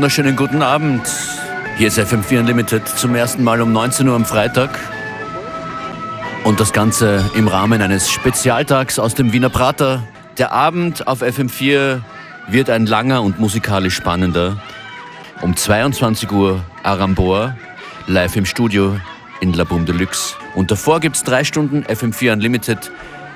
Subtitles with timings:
[0.00, 1.02] wunderschönen guten Abend.
[1.76, 4.78] Hier ist FM4 Unlimited zum ersten Mal um 19 Uhr am Freitag.
[6.42, 10.02] Und das Ganze im Rahmen eines Spezialtags aus dem Wiener Prater.
[10.38, 12.00] Der Abend auf FM4
[12.48, 14.56] wird ein langer und musikalisch spannender.
[15.42, 17.54] Um 22 Uhr Arambor,
[18.06, 18.96] live im Studio
[19.42, 20.34] in La Boom Deluxe.
[20.54, 22.90] Und davor gibt es drei Stunden FM4 Unlimited,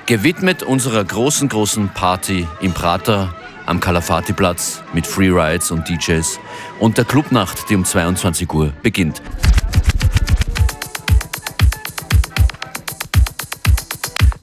[0.07, 3.35] gewidmet unserer großen, großen Party im Prater
[3.65, 6.39] am Kalafati-Platz mit Freerides und DJs
[6.79, 9.21] und der Clubnacht, die um 22 Uhr beginnt.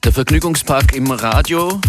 [0.03, 1.79] Der Vergnügungspark im Radio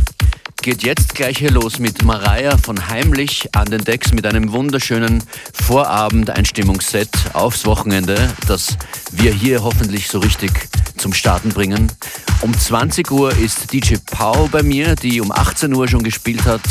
[0.64, 5.23] geht jetzt gleich hier los mit Mariah von Heimlich an den Decks mit einem wunderschönen
[5.52, 8.78] Vorabend-Einstimmungsset aufs Wochenende, das
[9.12, 10.52] wir hier hoffentlich so richtig
[10.96, 11.92] zum Starten bringen.
[12.40, 16.62] Um 20 Uhr ist DJ Pau bei mir, die um 18 Uhr schon gespielt hat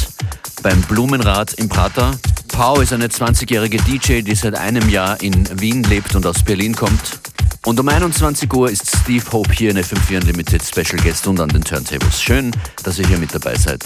[0.64, 2.17] beim Blumenrad im Prater.
[2.47, 6.73] Pau ist eine 20-jährige DJ, die seit einem Jahr in Wien lebt und aus Berlin
[6.73, 7.33] kommt.
[7.66, 11.49] Und um 21 Uhr ist Steve Hope hier in FM4 Unlimited Special Guest und an
[11.49, 12.22] den Turntables.
[12.22, 12.52] Schön,
[12.83, 13.83] dass ihr hier mit dabei seid.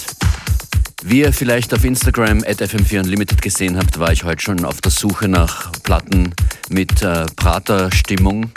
[1.04, 4.82] Wie ihr vielleicht auf Instagram at FM4 Unlimited gesehen habt, war ich heute schon auf
[4.82, 6.34] der Suche nach Platten
[6.70, 8.52] mit äh, Prater-Stimmung.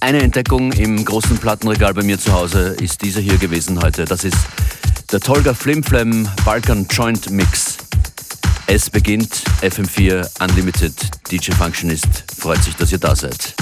[0.00, 4.06] Eine Entdeckung im großen Plattenregal bei mir zu Hause ist dieser hier gewesen heute.
[4.06, 4.38] Das ist
[5.12, 7.76] der Tolga Flimflam Balkan Joint Mix.
[8.72, 10.94] Es beginnt FM4 Unlimited.
[11.28, 12.06] DJ Functionist
[12.38, 13.56] freut sich, dass ihr da seid.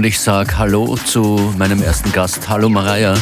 [0.00, 2.48] Und ich sage Hallo zu meinem ersten Gast.
[2.48, 3.12] Hallo Maria.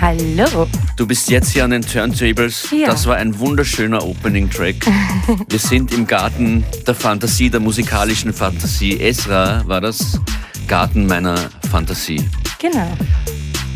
[0.00, 0.66] Hallo.
[0.96, 2.66] Du bist jetzt hier an den Turntables.
[2.72, 2.88] Ja.
[2.88, 4.74] Das war ein wunderschöner Opening-Track.
[5.48, 8.98] Wir sind im Garten der Fantasie, der musikalischen Fantasie.
[8.98, 10.20] Esra war das
[10.66, 11.38] Garten meiner
[11.70, 12.28] Fantasie.
[12.58, 12.90] Genau.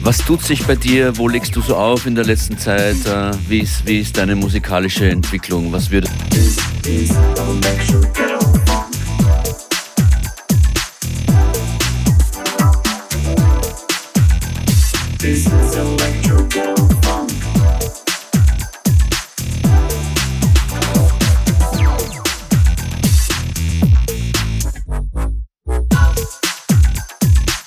[0.03, 1.17] Was tut sich bei dir?
[1.19, 2.97] Wo legst du so auf in der letzten Zeit?
[3.07, 5.71] Äh, Wie ist, wie ist deine musikalische Entwicklung?
[5.73, 6.09] Was würde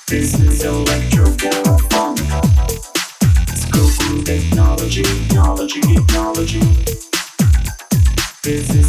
[0.06, 1.24] This is electro
[1.88, 2.18] funk.
[3.56, 6.60] School groove technology, technology, technology.
[8.42, 8.83] This is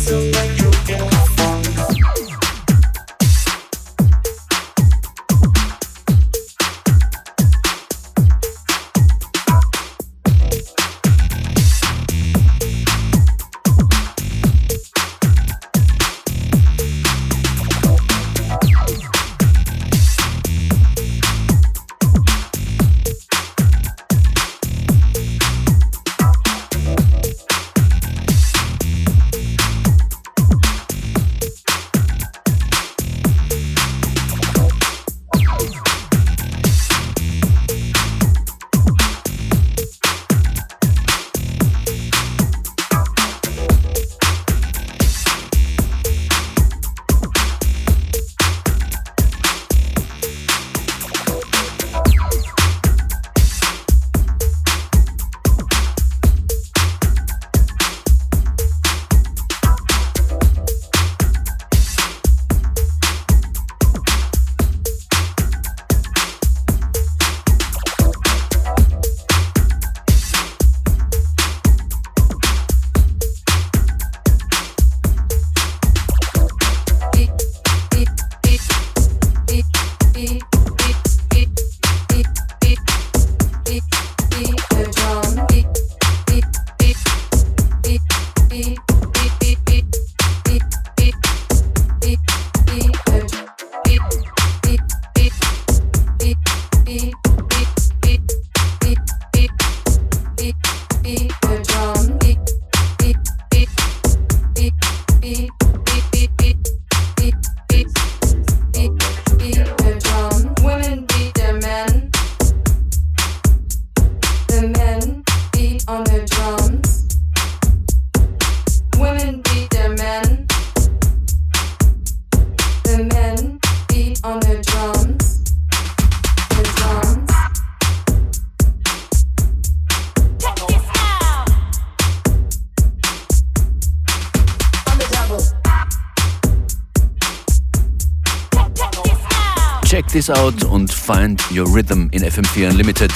[140.25, 143.11] This out und find your rhythm in FM4 Unlimited.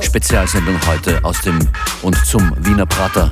[0.00, 1.58] Spezialsendung heute aus dem
[2.02, 3.28] und zum Wiener Prater.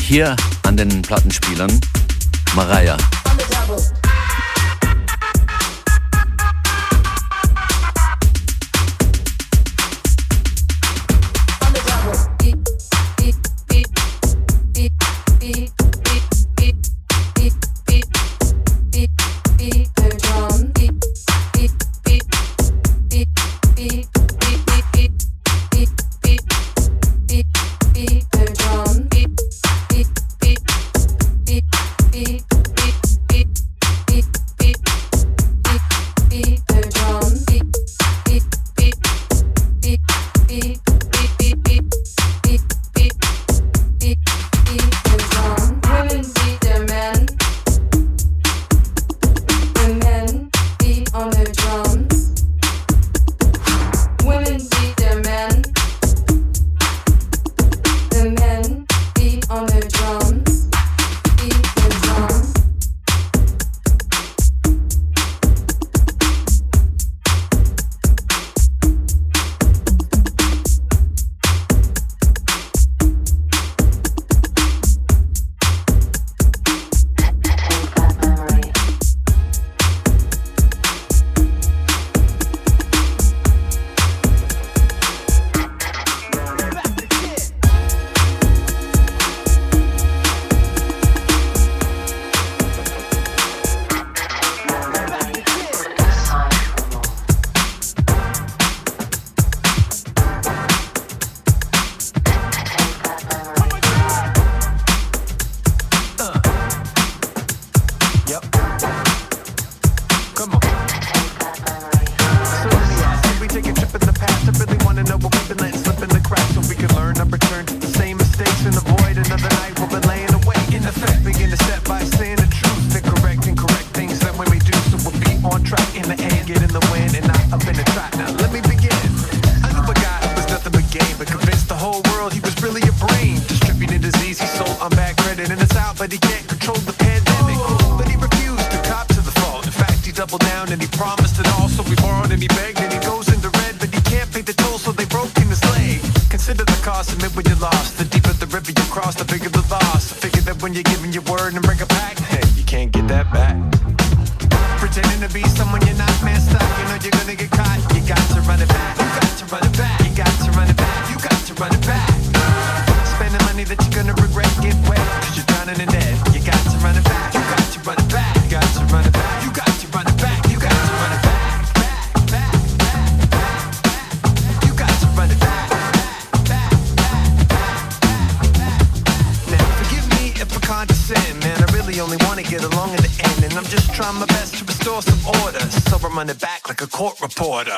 [0.00, 1.78] Hier an den Plattenspielern
[2.54, 2.96] Mariah.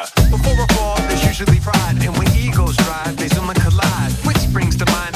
[0.02, 4.52] Before a fall, there's usually pride, and when egos drive, they zoom and collide, which
[4.52, 5.13] brings to mind.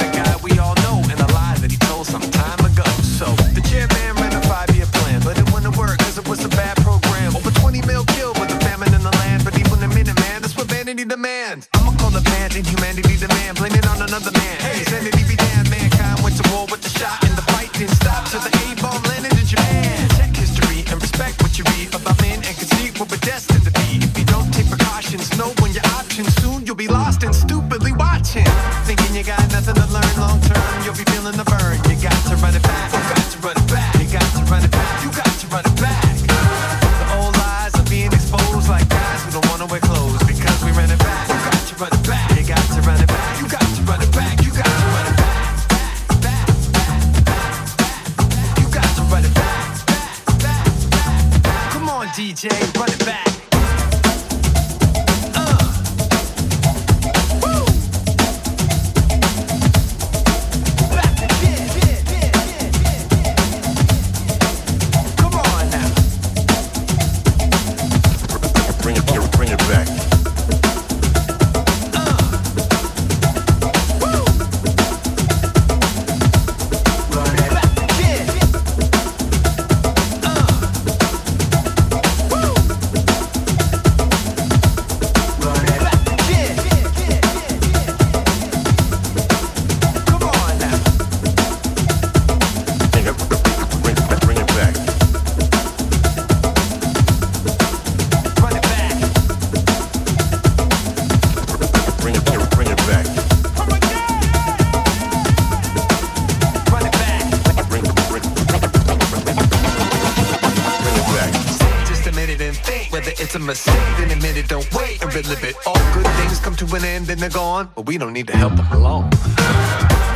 [116.59, 119.09] to an end and they're gone, but we don't need to help them along.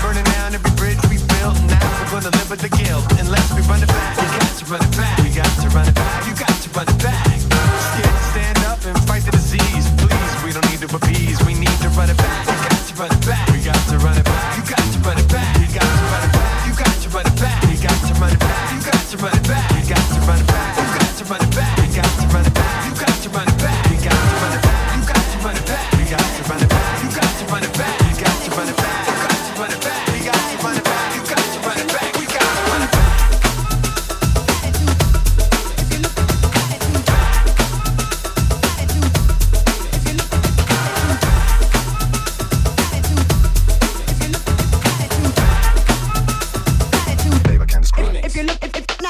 [0.01, 3.61] Burning down every bridge we built, now we're gonna live with the guilt unless we
[3.61, 4.17] run it back.
[4.17, 5.19] You got to run it back.
[5.19, 6.27] You got to run it back.
[6.27, 7.22] You got to run it back.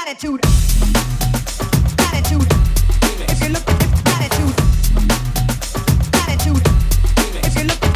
[0.06, 0.40] attitude.
[1.98, 2.46] Attitude.
[3.30, 3.80] If you look at
[4.12, 4.54] attitude.
[6.12, 6.62] Attitude.
[7.46, 7.93] If you look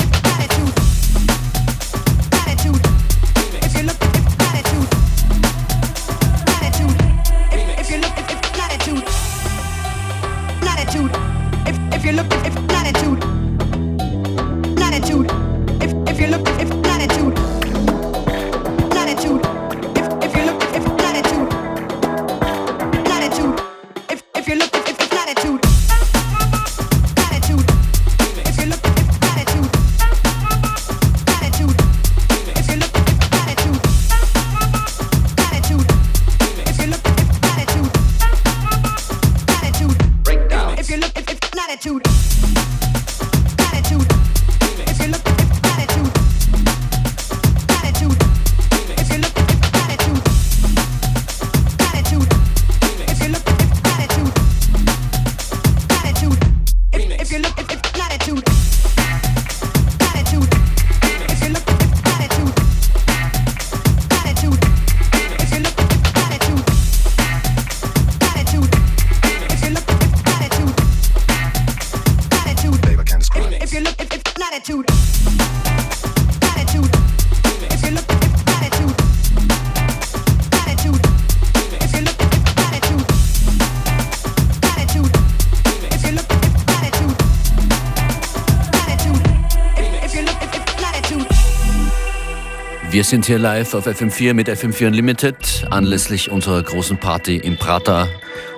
[93.04, 98.08] sind hier live auf FM4 mit FM4 Unlimited anlässlich unserer großen Party im Prater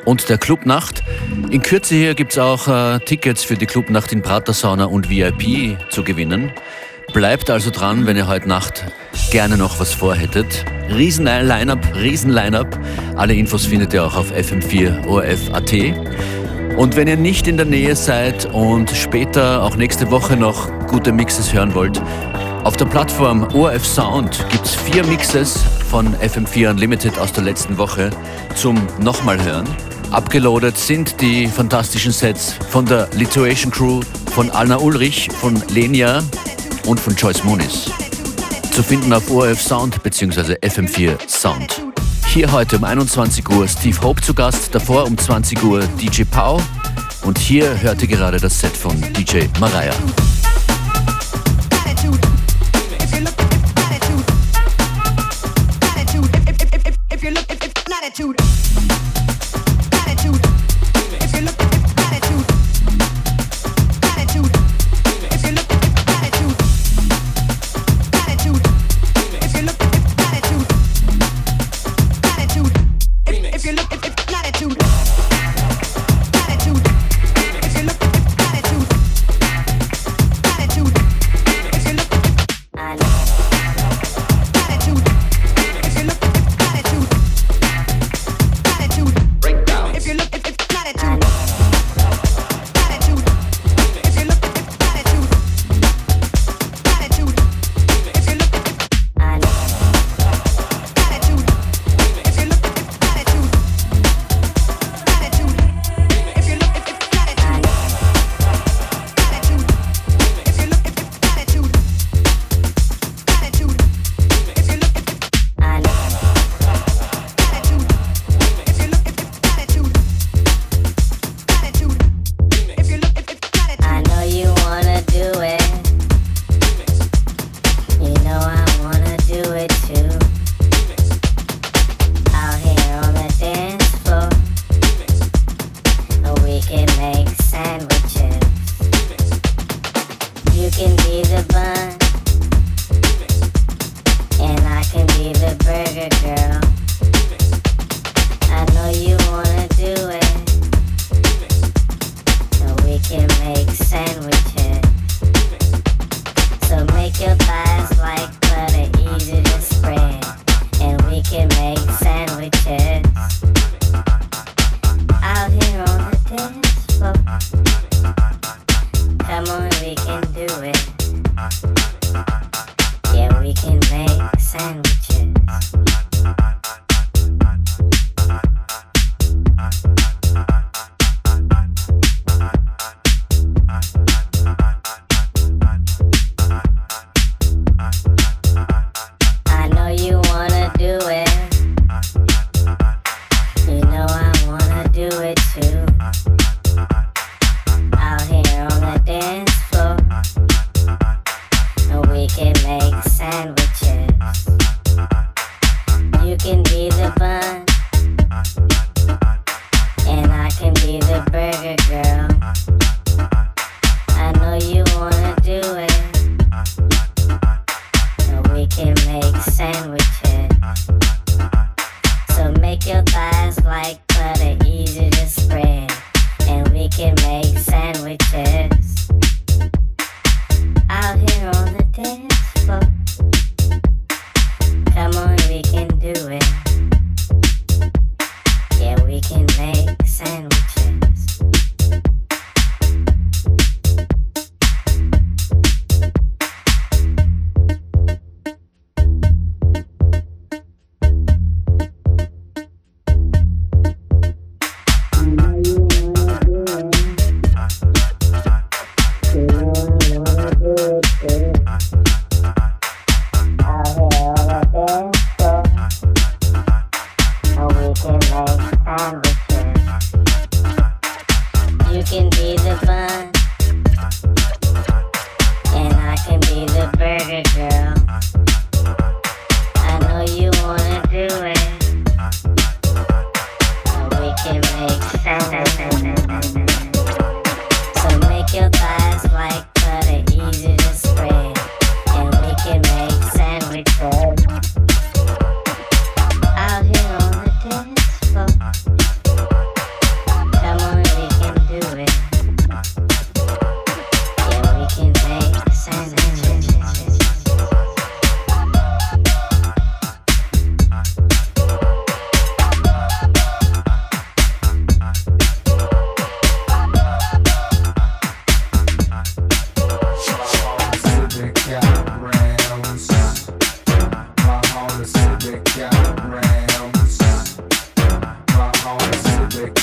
[0.05, 1.03] und der Clubnacht.
[1.51, 5.11] In Kürze hier gibt es auch äh, Tickets für die Clubnacht in Prater Sauna und
[5.11, 6.53] VIP zu gewinnen.
[7.13, 8.85] Bleibt also dran, wenn ihr heute Nacht
[9.31, 10.65] gerne noch was vorhättet.
[10.89, 12.79] Riesen Line-Up, Riesen Line-Up.
[13.17, 16.79] Alle Infos findet ihr auch auf fm4orf.at.
[16.79, 21.13] Und wenn ihr nicht in der Nähe seid und später auch nächste Woche noch gute
[21.13, 22.01] Mixes hören wollt,
[22.65, 27.79] auf der Plattform ORF Sound gibt es vier Mixes von FM4 Unlimited aus der letzten
[27.79, 28.11] Woche
[28.55, 29.69] zum nochmal hören.
[30.11, 34.01] Abgeloadet sind die fantastischen Sets von der Lituation Crew,
[34.33, 36.23] von Alna Ulrich, von Lenia
[36.87, 37.91] und von Joyce Moonis.
[38.73, 40.55] Zu finden auf ORF Sound bzw.
[40.55, 41.83] FM4 Sound.
[42.27, 46.61] Hier heute um 21 Uhr Steve Hope zu Gast, davor um 20 Uhr DJ Pau
[47.23, 49.95] und hier hört ihr gerade das Set von DJ Mariah.
[58.11, 58.80] attitude.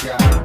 [0.04, 0.37] God.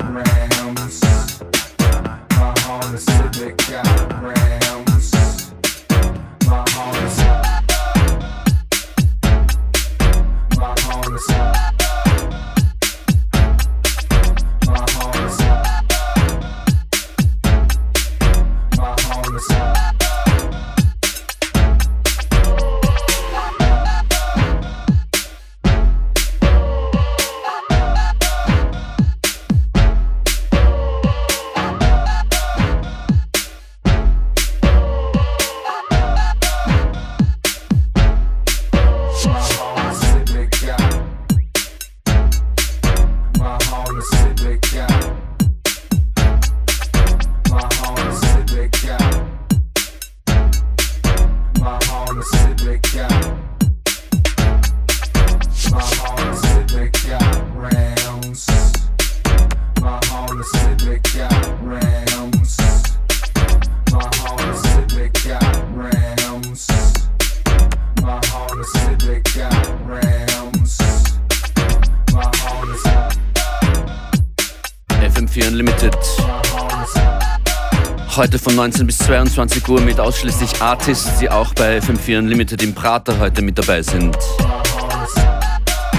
[79.37, 83.43] 19 bis 22 Uhr mit ausschließlich Artists, die auch bei FM4 Unlimited im Prater heute
[83.43, 84.17] mit dabei sind.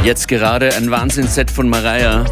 [0.04, 2.26] Jetzt gerade ein Wahnsinnsset von Mariah.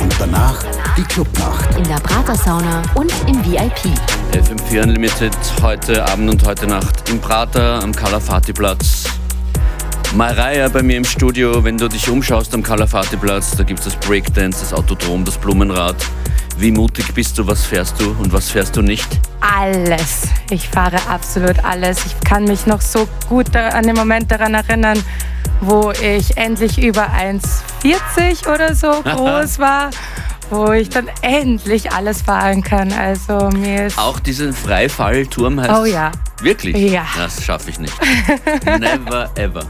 [0.00, 0.62] Und danach
[0.96, 1.76] die Clubnacht.
[1.76, 3.92] in der Prater Sauna und im VIP.
[4.32, 9.04] FM4 Unlimited heute Abend und heute Nacht im Prater am Kalafati-Platz.
[10.14, 13.96] Mariah bei mir im Studio, wenn du dich umschaust am Kalafati-Platz, da gibt es das
[13.96, 15.96] Breakdance, das Autodrom, das Blumenrad.
[16.58, 19.08] Wie mutig bist du, was fährst du und was fährst du nicht?
[19.40, 20.28] Alles.
[20.50, 22.04] Ich fahre absolut alles.
[22.04, 25.02] Ich kann mich noch so gut an den Moment daran erinnern,
[25.62, 29.90] wo ich endlich über 1,40 oder so groß war,
[30.50, 32.92] wo ich dann endlich alles fahren kann.
[32.92, 36.10] Also mir ist Auch diesen Freifallturm heißt Oh ja.
[36.42, 36.76] Wirklich?
[36.76, 37.06] Ja.
[37.16, 37.94] Das schaffe ich nicht.
[38.64, 39.62] Never ever.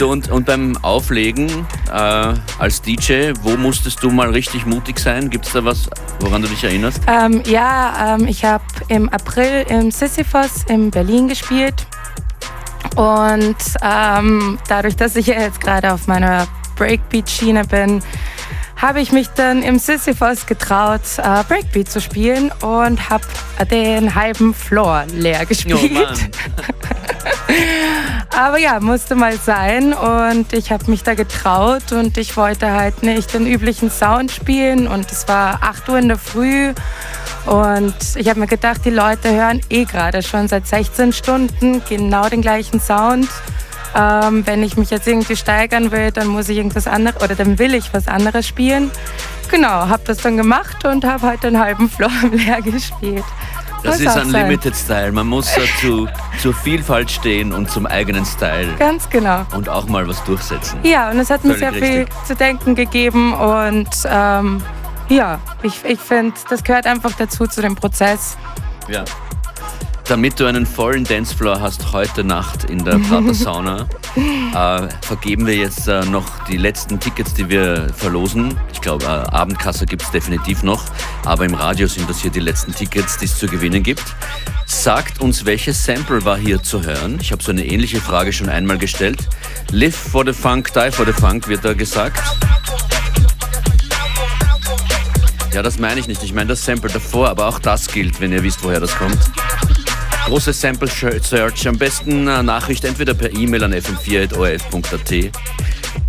[0.00, 1.48] Und, und beim Auflegen
[1.92, 5.28] äh, als DJ, wo musstest du mal richtig mutig sein?
[5.28, 7.00] Gibt es da was, woran du dich erinnerst?
[7.08, 11.86] Ähm, ja, ähm, ich habe im April im Sisyphos in Berlin gespielt.
[12.94, 16.46] Und ähm, dadurch, dass ich ja jetzt gerade auf meiner
[16.76, 18.02] Breakbeat-Schiene bin,
[18.76, 23.24] habe ich mich dann im Sisyphos getraut, äh, Breakbeat zu spielen und habe
[23.70, 25.92] den halben Floor leer gespielt.
[25.94, 26.06] Oh.
[28.36, 33.02] Aber ja, musste mal sein und ich habe mich da getraut und ich wollte halt
[33.02, 36.74] nicht den üblichen Sound spielen und es war 8 Uhr in der Früh
[37.46, 42.28] und ich habe mir gedacht, die Leute hören eh gerade schon seit 16 Stunden genau
[42.28, 43.28] den gleichen Sound.
[43.94, 47.58] Ähm, wenn ich mich jetzt irgendwie steigern will, dann muss ich irgendwas anderes oder dann
[47.58, 48.90] will ich was anderes spielen.
[49.50, 53.24] Genau, habe das dann gemacht und habe halt den halben Floor leer gespielt.
[53.82, 54.26] Das Muss ist auch sein.
[54.26, 55.12] Unlimited Style.
[55.12, 56.08] Man muss dazu
[56.40, 59.46] zur Vielfalt stehen und zum eigenen Style Ganz genau.
[59.54, 60.78] und auch mal was durchsetzen.
[60.82, 62.24] Ja, und es hat mir Völlig sehr viel richtig.
[62.24, 64.62] zu denken gegeben und ähm,
[65.08, 68.36] ja, ich, ich finde, das gehört einfach dazu zu dem Prozess.
[68.88, 69.04] Ja.
[70.08, 75.56] Damit du einen vollen Dancefloor hast heute Nacht in der Prater Sauna, äh, vergeben wir
[75.56, 78.56] jetzt äh, noch die letzten Tickets, die wir verlosen.
[78.72, 80.84] Ich glaube, äh, Abendkasse gibt es definitiv noch,
[81.24, 84.04] aber im Radio sind das hier die letzten Tickets, die es zu gewinnen gibt.
[84.66, 87.18] Sagt uns, welches Sample war hier zu hören?
[87.20, 89.28] Ich habe so eine ähnliche Frage schon einmal gestellt.
[89.72, 92.22] Live for the Funk, die for the Funk wird da gesagt.
[95.56, 96.22] Ja, das meine ich nicht.
[96.22, 99.16] Ich meine das Sample davor, aber auch das gilt, wenn ihr wisst, woher das kommt.
[100.26, 105.32] Große Sample Search, am besten eine Nachricht entweder per E-Mail an fm4.orf.at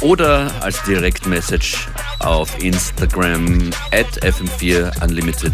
[0.01, 1.87] oder als Direktmessage
[2.19, 5.53] auf Instagram at fm4 unlimited.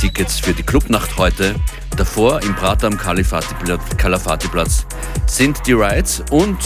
[0.00, 1.54] Tickets für die Clubnacht heute.
[1.98, 4.86] Davor im Prater am Kalafati-Platz
[5.26, 6.56] sind die Rides und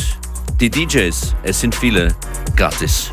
[0.60, 1.34] die DJs.
[1.42, 2.14] Es sind viele
[2.54, 3.10] gratis.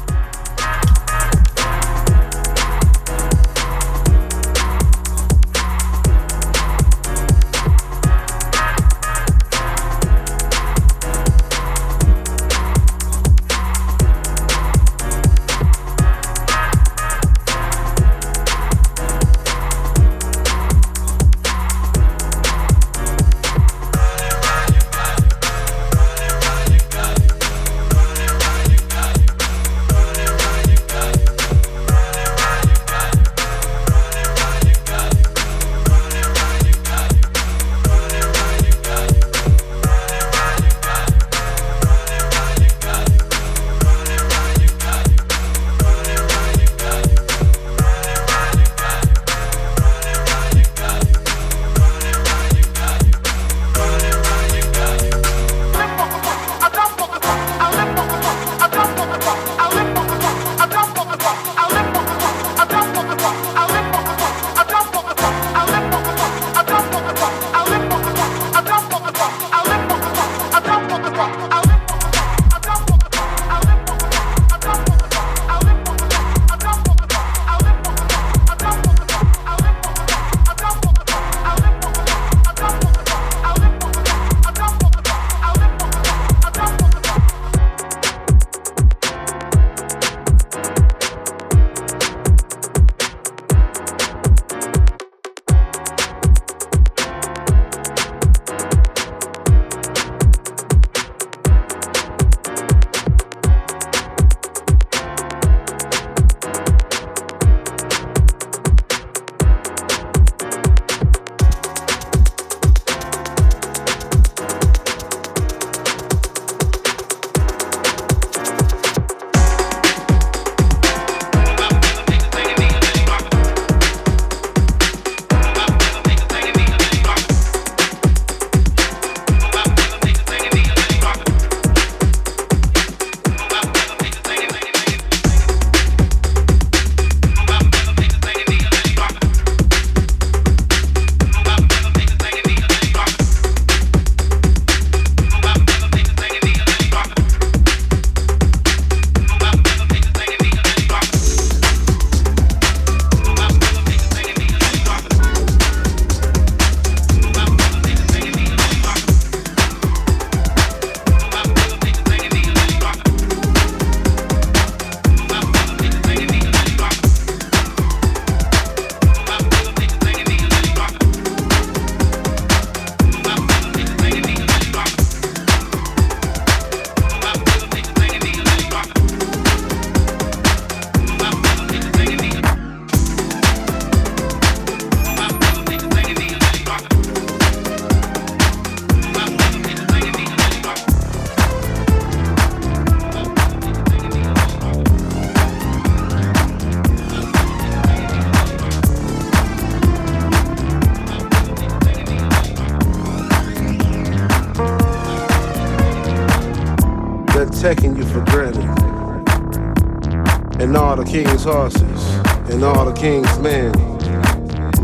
[211.41, 212.15] King's horses,
[212.51, 213.73] and all the king's men,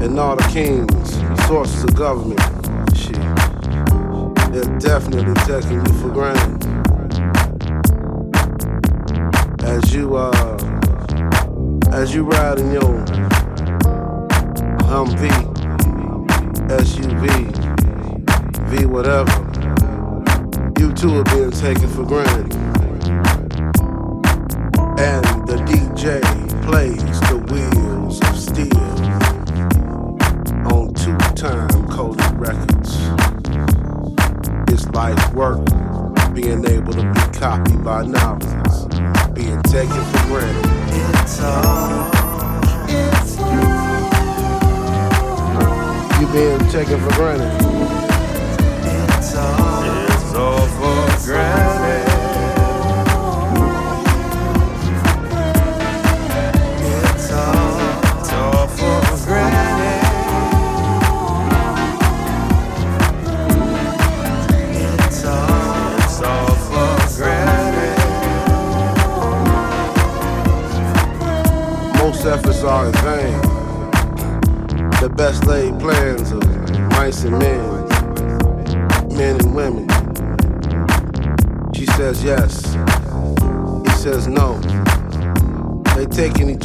[0.02, 2.39] and all the king's sources of government.
[2.98, 3.15] Shit.
[4.52, 6.65] They're definitely taking you for granted.
[9.63, 10.58] As you uh
[11.91, 13.06] as you ride in your
[14.89, 15.30] Humvee,
[16.70, 17.28] SUV,
[18.70, 19.32] V whatever,
[20.80, 22.66] you too are being taken for granted.
[37.48, 38.04] Copied by
[39.34, 40.66] being taken for granted.
[40.90, 42.10] It's all,
[42.90, 44.12] it's all.
[46.20, 47.87] You being taken for granted.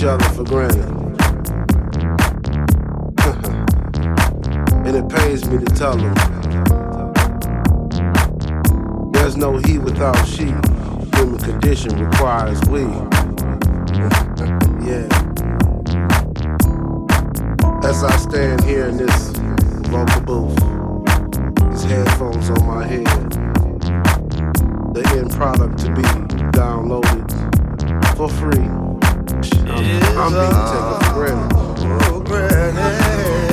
[0.03, 0.83] Each other for granted.
[4.85, 6.13] and it pains me to tell them.
[9.13, 10.47] There's no he without she.
[11.17, 12.81] Human condition requires we.
[14.83, 15.07] yeah.
[17.85, 19.29] As I stand here in this
[19.87, 20.57] vocal booth,
[21.71, 23.07] these headphones on my head,
[24.95, 26.03] the end product to be
[26.51, 27.31] downloaded
[28.17, 28.82] for free.
[29.75, 29.85] I'm,
[30.19, 32.05] I'm being taken for oh, granted.
[32.05, 33.52] For granted.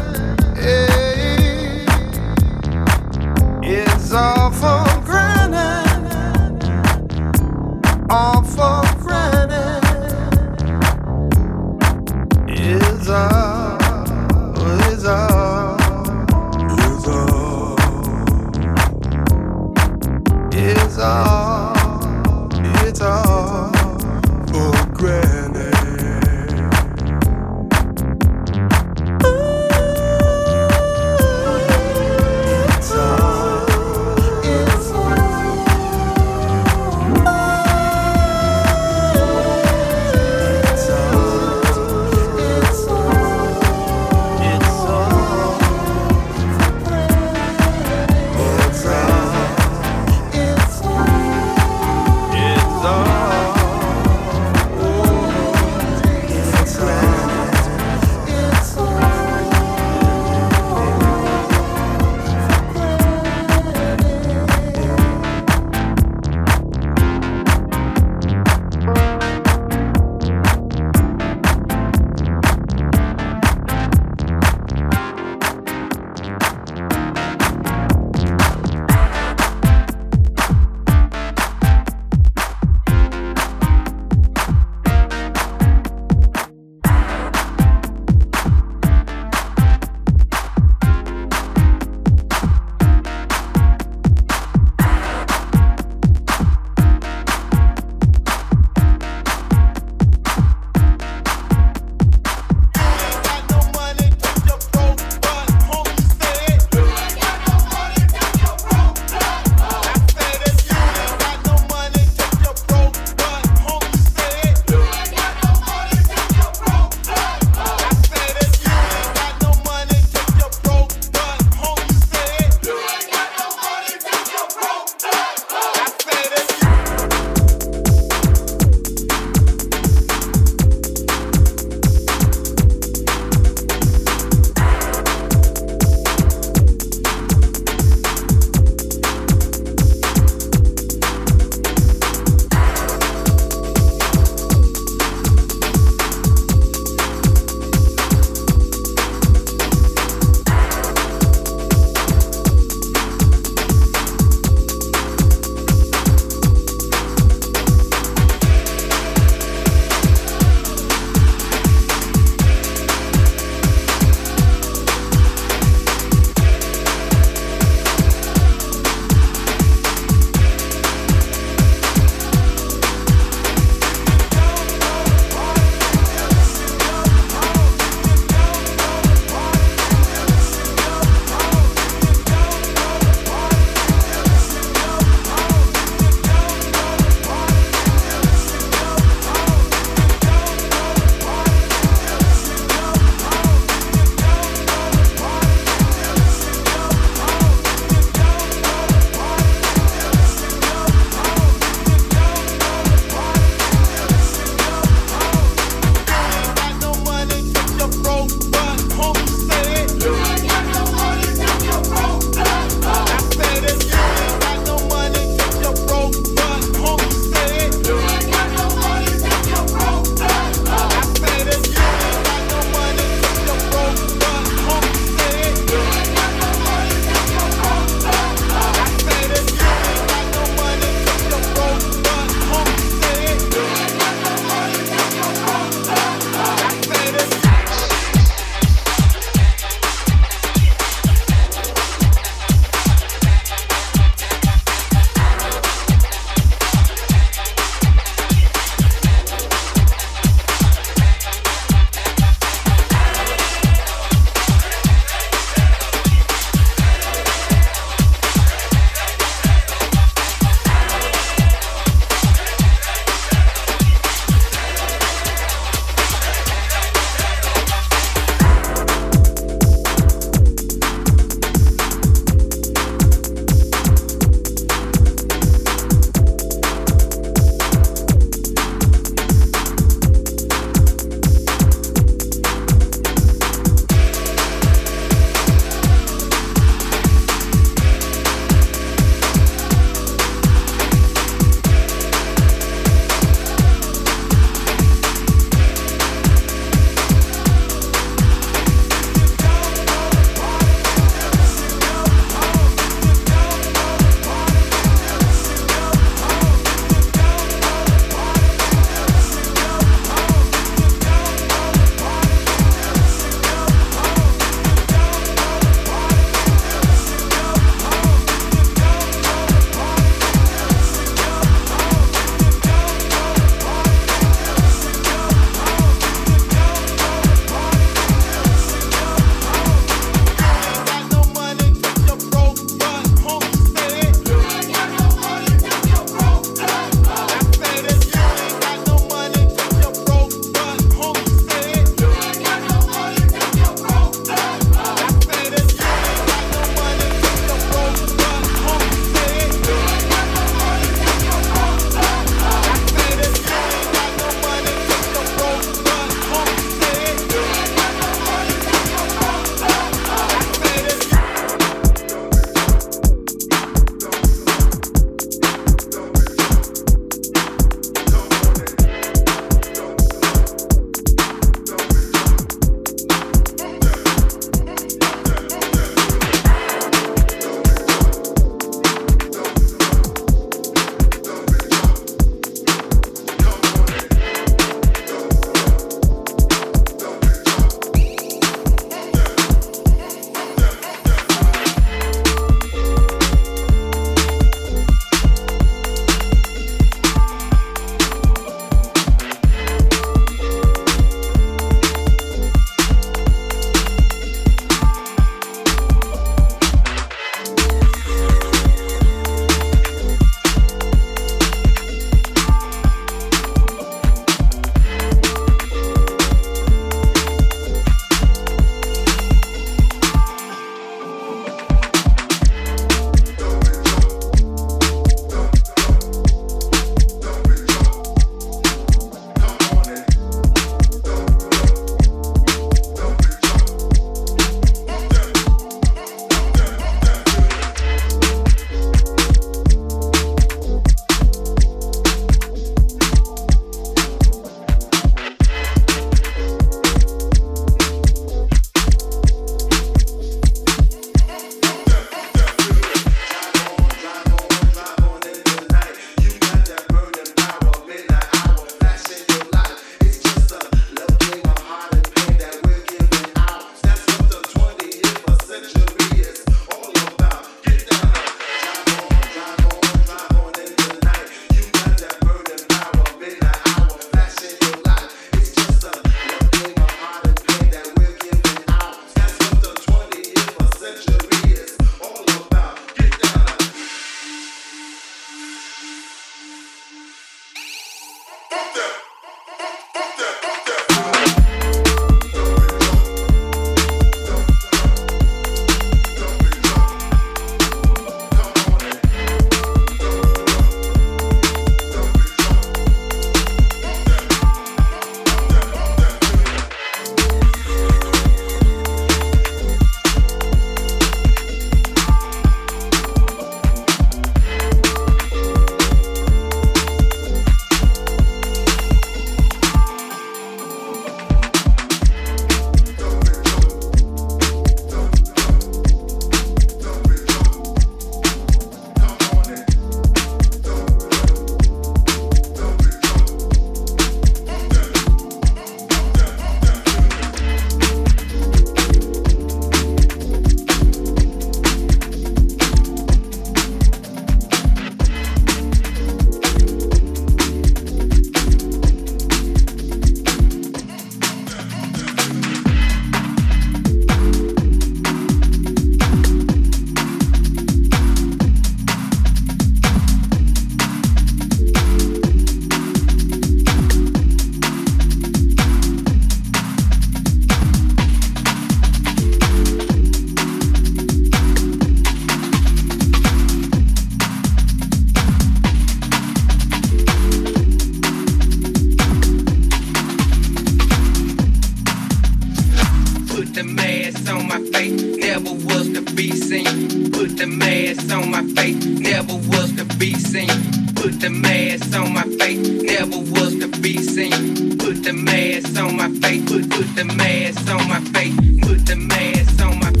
[589.51, 590.47] Was to be seen.
[590.95, 594.77] Put the mask on my face, never was to be seen.
[594.77, 598.95] Put the mask on my face, put put the mask on my face, put the
[598.95, 600.00] mask on my face,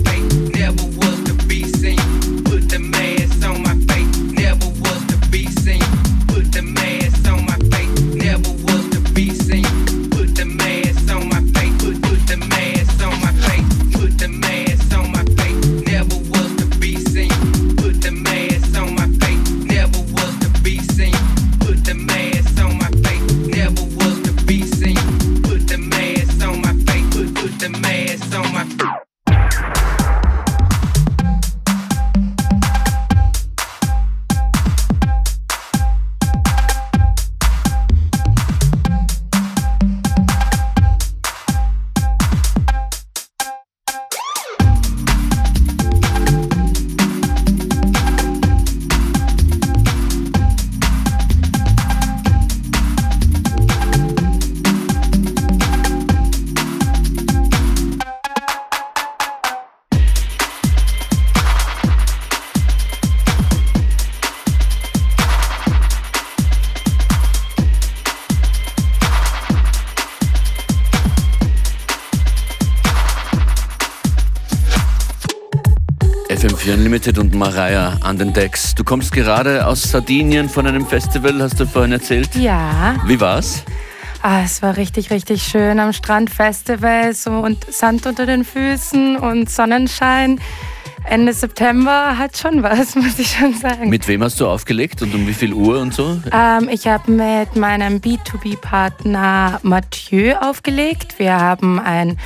[76.81, 78.73] Unlimited und Mariah an den Decks.
[78.73, 82.33] Du kommst gerade aus Sardinien von einem Festival, hast du vorhin erzählt.
[82.33, 82.95] Ja.
[83.05, 83.63] Wie war's?
[84.23, 89.47] Ah, es war richtig, richtig schön am Strandfestival so und Sand unter den Füßen und
[89.47, 90.39] Sonnenschein.
[91.03, 93.87] Ende September hat schon was, muss ich schon sagen.
[93.89, 96.19] Mit wem hast du aufgelegt und um wie viel Uhr und so?
[96.31, 101.19] Ähm, ich habe mit meinem B2B-Partner Mathieu aufgelegt.
[101.19, 102.17] Wir haben ein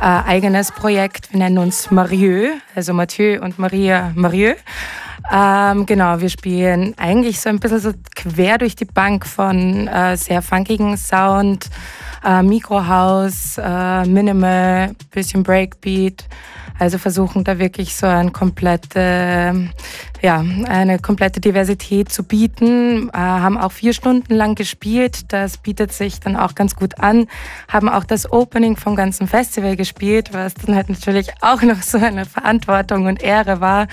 [0.00, 4.56] äh, eigenes Projekt, wir nennen uns Marieux, also Mathieu und Maria Marieux.
[5.32, 10.16] Ähm, genau, wir spielen eigentlich so ein bisschen so quer durch die Bank von äh,
[10.16, 11.70] sehr funkigen Sound,
[12.24, 16.24] äh, Mikrohaus, äh, Minimal, bisschen Breakbeat.
[16.78, 19.70] Also versuchen da wirklich so eine komplette,
[20.22, 23.10] ja, eine komplette Diversität zu bieten.
[23.10, 25.32] Äh, haben auch vier Stunden lang gespielt.
[25.32, 27.28] Das bietet sich dann auch ganz gut an.
[27.68, 31.98] Haben auch das Opening vom ganzen Festival gespielt, was dann halt natürlich auch noch so
[31.98, 33.86] eine Verantwortung und Ehre war.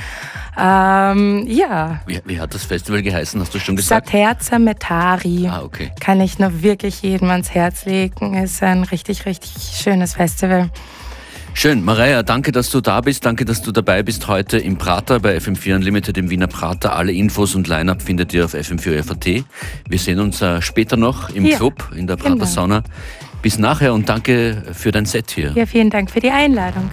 [0.57, 2.01] Ähm, ja.
[2.07, 4.07] Wie, wie hat das Festival geheißen, hast du schon gesagt?
[4.07, 5.47] Saterza Metari.
[5.47, 5.91] Ah, okay.
[5.99, 8.33] Kann ich nur wirklich jedem ans Herz legen.
[8.33, 10.71] Ist ein richtig, richtig schönes Festival.
[11.53, 11.83] Schön.
[11.83, 13.25] Maria, danke, dass du da bist.
[13.25, 16.95] Danke, dass du dabei bist heute im Prater bei FM4 Unlimited im Wiener Prater.
[16.95, 19.43] Alle Infos und Line-Up findet ihr auf FM4
[19.87, 22.45] Wir sehen uns äh, später noch im Ja, Club in der Prater.
[22.45, 22.83] Sauna.
[23.41, 25.51] Bis nachher und danke für dein Set hier.
[25.55, 26.89] Ja, vielen Dank für die Einladung.